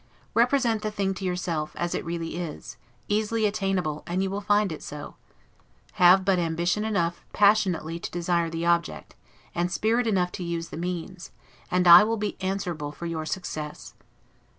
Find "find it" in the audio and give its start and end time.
4.41-4.81